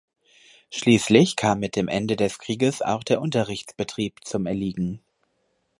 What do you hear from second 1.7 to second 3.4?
dem Ende des Krieges auch der